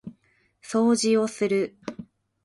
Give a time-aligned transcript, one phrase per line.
[0.63, 1.77] 掃除をする